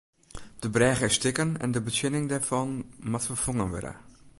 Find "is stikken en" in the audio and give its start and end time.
1.05-1.71